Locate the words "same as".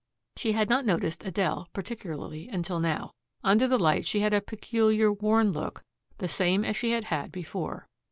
6.27-6.75